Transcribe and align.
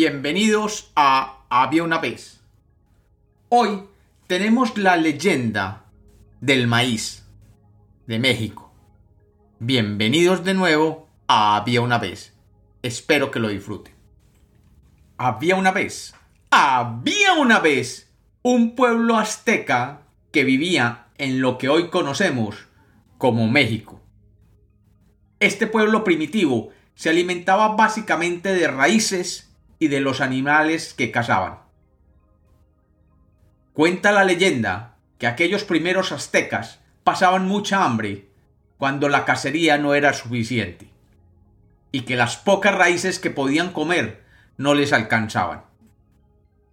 Bienvenidos 0.00 0.92
a 0.94 1.40
Había 1.50 1.82
una 1.82 1.98
vez. 1.98 2.40
Hoy 3.48 3.82
tenemos 4.28 4.78
la 4.78 4.96
leyenda 4.96 5.86
del 6.40 6.68
maíz 6.68 7.26
de 8.06 8.20
México. 8.20 8.72
Bienvenidos 9.58 10.44
de 10.44 10.54
nuevo 10.54 11.08
a 11.26 11.56
Había 11.56 11.80
una 11.80 11.98
vez. 11.98 12.32
Espero 12.80 13.32
que 13.32 13.40
lo 13.40 13.48
disfruten. 13.48 13.92
Había 15.16 15.56
una 15.56 15.72
vez. 15.72 16.14
Había 16.52 17.32
una 17.32 17.58
vez 17.58 18.08
un 18.42 18.76
pueblo 18.76 19.16
azteca 19.16 20.02
que 20.30 20.44
vivía 20.44 21.08
en 21.16 21.40
lo 21.40 21.58
que 21.58 21.68
hoy 21.68 21.90
conocemos 21.90 22.68
como 23.18 23.48
México. 23.48 24.00
Este 25.40 25.66
pueblo 25.66 26.04
primitivo 26.04 26.68
se 26.94 27.10
alimentaba 27.10 27.74
básicamente 27.74 28.54
de 28.54 28.68
raíces 28.68 29.47
y 29.78 29.88
de 29.88 30.00
los 30.00 30.20
animales 30.20 30.94
que 30.94 31.10
cazaban. 31.10 31.60
Cuenta 33.72 34.12
la 34.12 34.24
leyenda 34.24 34.96
que 35.18 35.26
aquellos 35.26 35.64
primeros 35.64 36.12
aztecas 36.12 36.80
pasaban 37.04 37.46
mucha 37.46 37.84
hambre 37.84 38.28
cuando 38.76 39.08
la 39.08 39.24
cacería 39.24 39.78
no 39.78 39.94
era 39.94 40.12
suficiente 40.12 40.90
y 41.90 42.02
que 42.02 42.16
las 42.16 42.36
pocas 42.36 42.74
raíces 42.74 43.18
que 43.18 43.30
podían 43.30 43.72
comer 43.72 44.24
no 44.56 44.74
les 44.74 44.92
alcanzaban. 44.92 45.64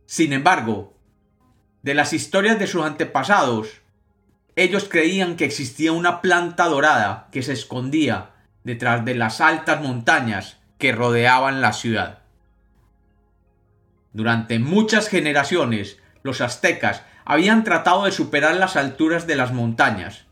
Sin 0.06 0.34
embargo, 0.34 0.94
de 1.84 1.94
las 1.94 2.14
historias 2.14 2.60
de 2.60 2.68
sus 2.68 2.84
antepasados, 2.84 3.82
ellos 4.56 4.88
creían 4.90 5.36
que 5.36 5.46
existía 5.46 5.92
una 5.92 6.22
planta 6.22 6.66
dorada 6.66 7.28
que 7.32 7.44
se 7.44 7.54
escondía 7.54 8.32
detrás 8.64 9.06
de 9.06 9.16
las 9.16 9.42
altas 9.42 9.82
montañas 9.82 10.58
que 10.78 10.92
rodeaban 10.92 11.62
la 11.62 11.74
ciudad. 11.74 12.25
Durante 14.16 14.60
muchas 14.60 15.10
generaciones, 15.10 16.00
los 16.24 16.40
aztecas 16.40 17.04
habían 17.26 17.66
tratado 17.66 18.06
de 18.06 18.14
superar 18.14 18.56
las 18.56 18.78
alturas 18.78 19.28
de 19.28 19.36
las 19.36 19.52
montañas, 19.52 20.24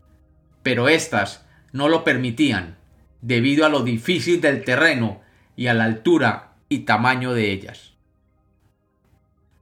pero 0.62 0.88
éstas 0.88 1.44
no 1.70 1.90
lo 1.90 2.02
permitían, 2.02 2.78
debido 3.20 3.66
a 3.66 3.68
lo 3.68 3.82
difícil 3.82 4.40
del 4.40 4.64
terreno 4.64 5.20
y 5.54 5.66
a 5.66 5.74
la 5.74 5.84
altura 5.84 6.54
y 6.70 6.86
tamaño 6.86 7.34
de 7.34 7.52
ellas. 7.52 7.92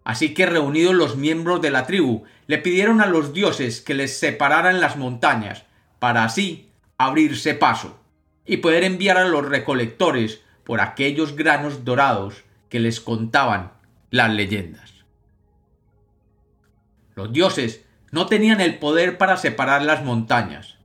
Así 0.04 0.34
que 0.34 0.46
reunidos 0.46 0.94
los 0.94 1.16
miembros 1.16 1.60
de 1.60 1.72
la 1.72 1.84
tribu, 1.84 2.22
le 2.46 2.58
pidieron 2.58 3.00
a 3.00 3.06
los 3.06 3.32
dioses 3.32 3.80
que 3.80 3.94
les 3.94 4.16
separaran 4.16 4.80
las 4.80 4.96
montañas, 4.96 5.64
para 5.98 6.22
así 6.22 6.70
abrirse 6.96 7.54
paso, 7.54 7.98
y 8.46 8.58
poder 8.58 8.84
enviar 8.84 9.16
a 9.16 9.24
los 9.24 9.44
recolectores 9.44 10.42
por 10.62 10.80
aquellos 10.80 11.34
granos 11.34 11.84
dorados 11.84 12.44
que 12.68 12.78
les 12.78 13.00
contaban 13.00 13.81
las 14.12 14.30
leyendas. 14.30 14.92
Los 17.16 17.32
dioses 17.32 17.82
no 18.10 18.26
tenían 18.26 18.60
el 18.60 18.78
poder 18.78 19.16
para 19.16 19.38
separar 19.38 19.82
las 19.82 20.04
montañas, 20.04 20.76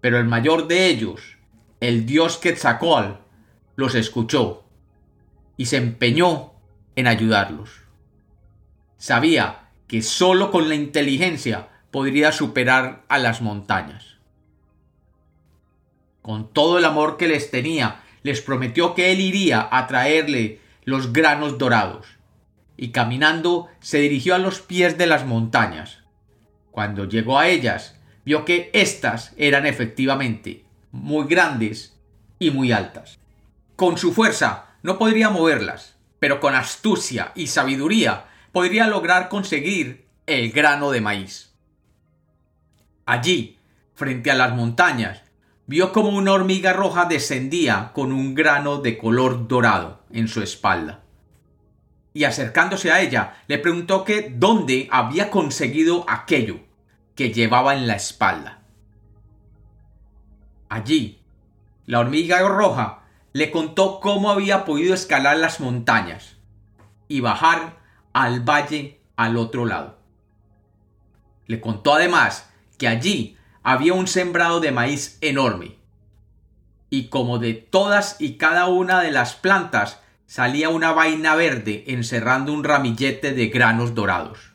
pero 0.00 0.18
el 0.18 0.24
mayor 0.24 0.66
de 0.66 0.86
ellos, 0.86 1.36
el 1.80 2.06
dios 2.06 2.38
Quetzalcoatl, 2.38 3.20
los 3.76 3.94
escuchó 3.94 4.64
y 5.58 5.66
se 5.66 5.76
empeñó 5.76 6.54
en 6.96 7.06
ayudarlos. 7.06 7.82
Sabía 8.96 9.68
que 9.86 10.00
sólo 10.00 10.50
con 10.50 10.70
la 10.70 10.74
inteligencia 10.74 11.68
podría 11.90 12.32
superar 12.32 13.04
a 13.08 13.18
las 13.18 13.42
montañas. 13.42 14.16
Con 16.22 16.50
todo 16.54 16.78
el 16.78 16.86
amor 16.86 17.18
que 17.18 17.28
les 17.28 17.50
tenía, 17.50 18.00
les 18.22 18.40
prometió 18.40 18.94
que 18.94 19.12
él 19.12 19.20
iría 19.20 19.68
a 19.70 19.86
traerle 19.86 20.60
los 20.84 21.12
granos 21.12 21.58
dorados 21.58 22.19
y 22.80 22.92
caminando 22.92 23.68
se 23.80 23.98
dirigió 23.98 24.34
a 24.34 24.38
los 24.38 24.62
pies 24.62 24.96
de 24.96 25.06
las 25.06 25.26
montañas. 25.26 25.98
Cuando 26.70 27.04
llegó 27.04 27.38
a 27.38 27.46
ellas, 27.46 28.00
vio 28.24 28.46
que 28.46 28.70
éstas 28.72 29.34
eran 29.36 29.66
efectivamente 29.66 30.64
muy 30.90 31.26
grandes 31.26 32.00
y 32.38 32.50
muy 32.50 32.72
altas. 32.72 33.18
Con 33.76 33.98
su 33.98 34.14
fuerza 34.14 34.68
no 34.82 34.96
podría 34.96 35.28
moverlas, 35.28 35.96
pero 36.20 36.40
con 36.40 36.54
astucia 36.54 37.32
y 37.34 37.48
sabiduría 37.48 38.24
podría 38.50 38.86
lograr 38.86 39.28
conseguir 39.28 40.06
el 40.24 40.50
grano 40.50 40.90
de 40.90 41.02
maíz. 41.02 41.52
Allí, 43.04 43.58
frente 43.92 44.30
a 44.30 44.34
las 44.34 44.54
montañas, 44.54 45.22
vio 45.66 45.92
como 45.92 46.08
una 46.08 46.32
hormiga 46.32 46.72
roja 46.72 47.04
descendía 47.04 47.90
con 47.92 48.10
un 48.10 48.34
grano 48.34 48.78
de 48.78 48.96
color 48.96 49.48
dorado 49.48 50.02
en 50.10 50.28
su 50.28 50.40
espalda 50.40 51.02
y 52.12 52.24
acercándose 52.24 52.90
a 52.90 53.00
ella, 53.00 53.42
le 53.46 53.58
preguntó 53.58 54.04
que 54.04 54.32
dónde 54.34 54.88
había 54.90 55.30
conseguido 55.30 56.04
aquello 56.08 56.60
que 57.14 57.32
llevaba 57.32 57.74
en 57.74 57.86
la 57.86 57.94
espalda. 57.94 58.62
Allí, 60.68 61.20
la 61.86 62.00
hormiga 62.00 62.40
roja 62.48 63.02
le 63.32 63.50
contó 63.50 64.00
cómo 64.00 64.30
había 64.30 64.64
podido 64.64 64.94
escalar 64.94 65.36
las 65.36 65.60
montañas 65.60 66.36
y 67.08 67.20
bajar 67.20 67.78
al 68.12 68.40
valle 68.40 69.00
al 69.16 69.36
otro 69.36 69.66
lado. 69.66 69.98
Le 71.46 71.60
contó 71.60 71.94
además 71.94 72.50
que 72.78 72.88
allí 72.88 73.36
había 73.62 73.92
un 73.92 74.06
sembrado 74.06 74.60
de 74.60 74.72
maíz 74.72 75.18
enorme, 75.20 75.76
y 76.88 77.08
como 77.08 77.38
de 77.38 77.54
todas 77.54 78.20
y 78.20 78.36
cada 78.36 78.66
una 78.66 79.00
de 79.00 79.10
las 79.10 79.34
plantas 79.34 80.00
salía 80.30 80.68
una 80.68 80.92
vaina 80.92 81.34
verde 81.34 81.82
encerrando 81.88 82.52
un 82.52 82.62
ramillete 82.62 83.32
de 83.32 83.48
granos 83.48 83.96
dorados. 83.96 84.52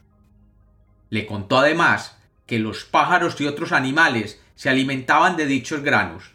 Le 1.10 1.26
contó 1.26 1.58
además 1.58 2.16
que 2.46 2.60
los 2.60 2.86
pájaros 2.86 3.42
y 3.42 3.46
otros 3.46 3.74
animales 3.74 4.40
se 4.56 4.70
alimentaban 4.70 5.36
de 5.36 5.46
dichos 5.46 5.82
granos, 5.82 6.32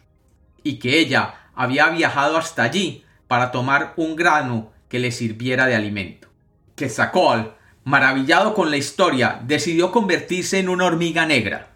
y 0.61 0.77
que 0.77 0.99
ella 0.99 1.49
había 1.55 1.89
viajado 1.89 2.37
hasta 2.37 2.61
allí 2.61 3.03
para 3.27 3.49
tomar 3.49 3.93
un 3.95 4.15
grano 4.15 4.73
que 4.87 4.99
le 4.99 5.11
sirviera 5.11 5.65
de 5.65 5.75
alimento. 5.75 6.27
Quetzalcoatl, 6.75 7.49
maravillado 7.83 8.53
con 8.53 8.69
la 8.69 8.77
historia, 8.77 9.41
decidió 9.43 9.91
convertirse 9.91 10.59
en 10.59 10.69
una 10.69 10.85
hormiga 10.85 11.25
negra, 11.25 11.69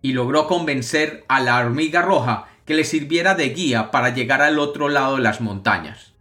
y 0.00 0.14
logró 0.14 0.48
convencer 0.48 1.24
a 1.28 1.38
la 1.38 1.60
hormiga 1.60 2.02
roja 2.02 2.48
que 2.66 2.74
le 2.74 2.82
sirviera 2.82 3.36
de 3.36 3.50
guía 3.50 3.92
para 3.92 4.08
llegar 4.08 4.42
al 4.42 4.58
otro 4.58 4.88
lado 4.88 5.14
de 5.14 5.22
las 5.22 5.40
montañas 5.40 6.11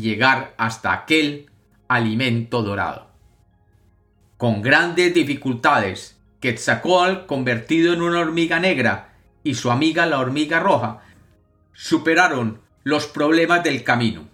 llegar 0.00 0.54
hasta 0.56 0.92
aquel 0.92 1.50
alimento 1.88 2.62
dorado. 2.62 3.10
Con 4.36 4.62
grandes 4.62 5.14
dificultades, 5.14 6.18
Quetzalcoatl, 6.40 7.26
convertido 7.26 7.94
en 7.94 8.02
una 8.02 8.20
hormiga 8.20 8.60
negra, 8.60 9.14
y 9.44 9.54
su 9.54 9.70
amiga 9.70 10.06
la 10.06 10.18
hormiga 10.18 10.58
roja, 10.58 11.02
superaron 11.72 12.60
los 12.82 13.06
problemas 13.06 13.62
del 13.62 13.84
camino 13.84 14.28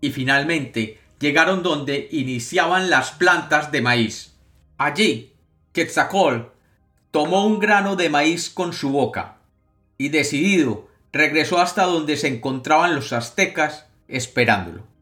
y 0.00 0.10
finalmente 0.10 1.00
llegaron 1.20 1.62
donde 1.62 2.08
iniciaban 2.10 2.90
las 2.90 3.12
plantas 3.12 3.72
de 3.72 3.82
maíz. 3.82 4.34
Allí, 4.78 5.32
Quetzalcoatl 5.72 6.48
tomó 7.10 7.46
un 7.46 7.58
grano 7.58 7.96
de 7.96 8.10
maíz 8.10 8.50
con 8.50 8.72
su 8.72 8.90
boca 8.90 9.36
y 9.96 10.08
decidido 10.08 10.88
regresó 11.12 11.60
hasta 11.60 11.84
donde 11.84 12.16
se 12.16 12.28
encontraban 12.28 12.94
los 12.94 13.12
aztecas 13.12 13.86
esperándolo. 14.08 14.93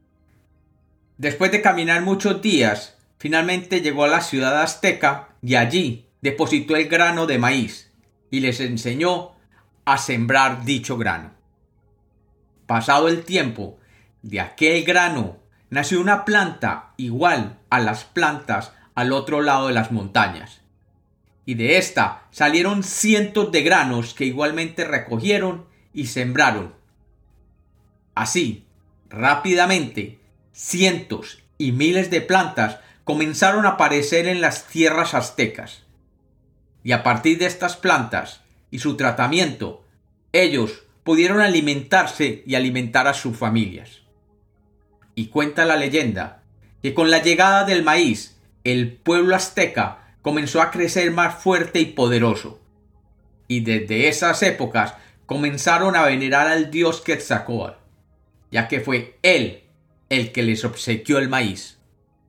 Después 1.23 1.53
de 1.53 1.63
caminar 1.63 2.03
muchos 2.03 2.43
días, 2.43 2.97
finalmente 3.17 3.81
llegó 3.81 4.03
a 4.03 4.09
la 4.09 4.23
ciudad 4.23 4.61
azteca 4.61 5.29
y 5.41 5.55
allí 5.55 6.09
depositó 6.21 6.75
el 6.75 6.89
grano 6.89 7.29
de 7.29 7.39
maíz 7.39 7.93
y 8.29 8.41
les 8.41 8.59
enseñó 8.59 9.31
a 9.85 9.99
sembrar 9.99 10.65
dicho 10.65 10.99
grano. 10.99 11.31
Pasado 12.67 13.07
el 13.07 13.23
tiempo, 13.23 13.79
de 14.23 14.41
aquel 14.41 14.83
grano 14.83 15.37
nació 15.71 16.01
una 16.01 16.25
planta 16.25 16.93
igual 16.97 17.61
a 17.71 17.79
las 17.79 18.03
plantas 18.03 18.73
al 18.97 19.13
otro 19.13 19.43
lado 19.43 19.69
de 19.69 19.75
las 19.75 19.93
montañas. 19.93 20.61
Y 21.47 21.55
de 21.55 21.79
ésta 21.79 22.25
salieron 22.33 22.83
cientos 22.83 23.53
de 23.53 23.63
granos 23.63 24.15
que 24.15 24.25
igualmente 24.25 24.83
recogieron 24.83 25.67
y 25.95 26.07
sembraron. 26.07 26.75
Así, 28.17 28.67
rápidamente, 29.09 30.19
cientos 30.53 31.43
y 31.59 31.73
miles 31.73 32.11
de 32.11 32.21
plantas 32.21 32.79
comenzaron 33.05 33.67
a 33.67 33.71
aparecer 33.71 34.27
en 34.27 34.41
las 34.41 34.67
tierras 34.67 35.15
aztecas. 35.15 35.83
Y 36.85 36.93
a 36.93 37.03
partir 37.03 37.39
de 37.39 37.47
estas 37.47 37.77
plantas 37.77 38.41
y 38.71 38.79
su 38.79 38.97
tratamiento, 38.97 39.85
ellos 40.33 40.85
pudieron 41.05 41.41
alimentarse 41.41 42.43
y 42.47 42.55
alimentar 42.55 43.07
a 43.07 43.15
sus 43.15 43.37
familias. 43.37 44.03
Y 45.15 45.27
cuenta 45.27 45.65
la 45.65 45.77
leyenda 45.77 46.43
que 46.83 46.95
con 46.95 47.11
la 47.11 47.23
llegada 47.23 47.65
del 47.65 47.83
maíz, 47.83 48.37
el 48.65 48.93
pueblo 48.93 49.37
azteca 49.37 50.17
comenzó 50.23 50.63
a 50.63 50.71
crecer 50.71 51.11
más 51.11 51.43
fuerte 51.43 51.81
y 51.81 51.87
poderoso. 51.87 52.61
Y 53.49 53.61
desde 53.61 54.09
esas 54.09 54.43
épocas 54.43 54.95
comenzaron 55.27 55.97
a 55.97 56.05
venerar 56.05 56.49
al 56.49 56.71
dios 56.71 57.01
Quetzalcóatl, 57.01 57.79
ya 58.51 58.69
que 58.69 58.81
fue 58.81 59.19
él 59.23 59.63
el 60.13 60.31
que 60.31 60.43
les 60.43 60.63
obsequió 60.67 61.17
el 61.17 61.31
maíz 61.31 61.79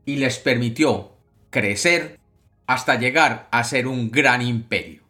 y 0.06 0.15
les 0.15 0.39
permitió 0.39 1.18
crecer 1.50 2.18
hasta 2.65 2.95
llegar 2.95 3.50
a 3.51 3.65
ser 3.65 3.88
un 3.88 4.09
gran 4.09 4.41
imperio. 4.41 5.03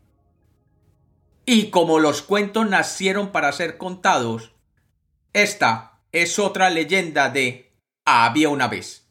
Y 1.45 1.69
como 1.69 1.99
los 1.99 2.23
cuentos 2.23 2.67
nacieron 2.67 3.31
para 3.31 3.51
ser 3.51 3.77
contados, 3.77 4.53
esta 5.33 5.99
es 6.11 6.39
otra 6.39 6.71
leyenda 6.71 7.29
de 7.29 7.71
Había 8.05 8.49
una 8.49 8.67
vez. 8.67 9.02